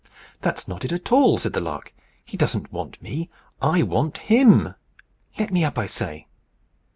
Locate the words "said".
1.37-1.53